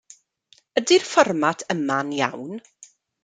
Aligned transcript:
Ydy'r 0.81 1.05
fformat 1.09 1.63
yma'n 1.75 2.09
iawn? 2.23 2.57